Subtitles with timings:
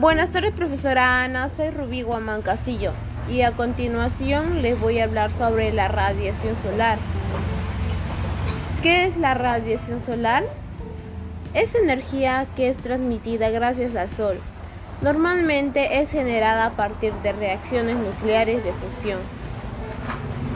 [0.00, 1.48] Buenas tardes, profesora Ana.
[1.48, 2.92] Soy Rubí Guamán Castillo
[3.28, 6.98] y a continuación les voy a hablar sobre la radiación solar.
[8.80, 10.44] ¿Qué es la radiación solar?
[11.52, 14.38] Es energía que es transmitida gracias al Sol.
[15.02, 19.18] Normalmente es generada a partir de reacciones nucleares de fusión.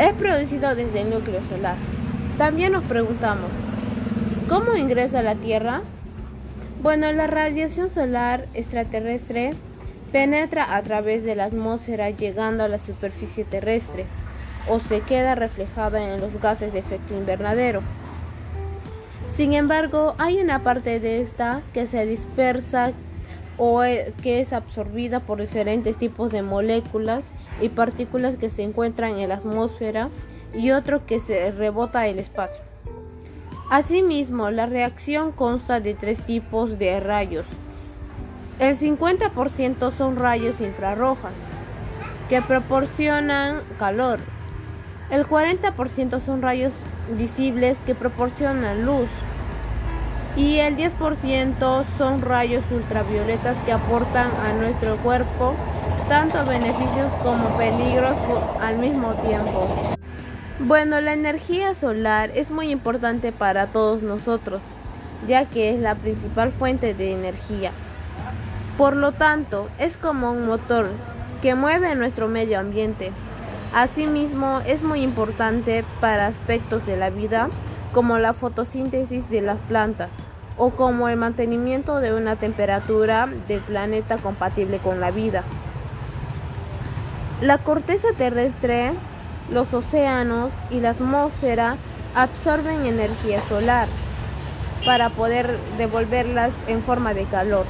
[0.00, 1.76] Es producido desde el núcleo solar.
[2.38, 3.52] También nos preguntamos,
[4.48, 5.82] ¿cómo ingresa la Tierra?
[6.80, 9.54] Bueno, la radiación solar extraterrestre
[10.12, 14.06] penetra a través de la atmósfera llegando a la superficie terrestre
[14.68, 17.82] o se queda reflejada en los gases de efecto invernadero.
[19.34, 22.92] Sin embargo, hay una parte de esta que se dispersa
[23.56, 27.24] o e, que es absorbida por diferentes tipos de moléculas
[27.60, 30.10] y partículas que se encuentran en la atmósfera
[30.56, 32.62] y otro que se rebota el espacio.
[33.70, 37.44] Asimismo, la reacción consta de tres tipos de rayos.
[38.58, 41.34] El 50% son rayos infrarrojas,
[42.30, 44.20] que proporcionan calor.
[45.10, 46.72] El 40% son rayos
[47.18, 49.10] visibles que proporcionan luz.
[50.34, 55.54] Y el 10% son rayos ultravioletas que aportan a nuestro cuerpo
[56.08, 58.16] tanto beneficios como peligros
[58.62, 59.97] al mismo tiempo.
[60.60, 64.60] Bueno, la energía solar es muy importante para todos nosotros,
[65.28, 67.70] ya que es la principal fuente de energía.
[68.76, 70.88] Por lo tanto, es como un motor
[71.42, 73.12] que mueve nuestro medio ambiente.
[73.72, 77.50] Asimismo, es muy importante para aspectos de la vida
[77.94, 80.10] como la fotosíntesis de las plantas
[80.56, 85.44] o como el mantenimiento de una temperatura del planeta compatible con la vida.
[87.40, 88.92] La corteza terrestre
[89.50, 91.76] los océanos y la atmósfera
[92.14, 93.88] absorben energía solar
[94.84, 97.66] para poder devolverlas en forma de calor.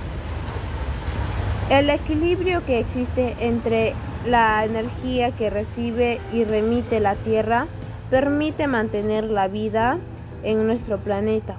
[1.70, 3.94] El equilibrio que existe entre
[4.26, 7.66] la energía que recibe y remite la Tierra
[8.10, 9.98] permite mantener la vida
[10.42, 11.56] en nuestro planeta.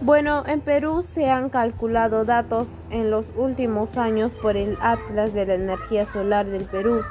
[0.00, 5.46] Bueno, en Perú se han calculado datos en los últimos años por el Atlas de
[5.46, 7.02] la Energía Solar del Perú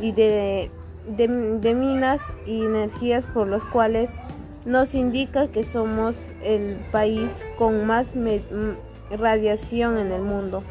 [0.00, 0.70] y de
[1.06, 4.10] de, minas y energías por los cuales
[4.64, 8.06] nos indica que somos el país con más
[9.10, 10.62] radiación en el mundo,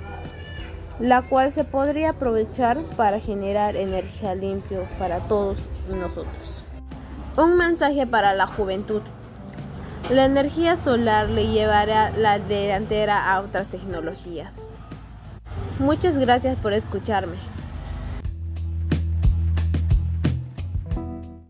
[0.99, 5.57] la cual se podría aprovechar para generar energía limpia para todos
[5.89, 6.63] nosotros.
[7.37, 9.01] Un mensaje para la juventud.
[10.09, 14.53] La energía solar le llevará la delantera a otras tecnologías.
[15.79, 17.50] Muchas gracias por escucharme.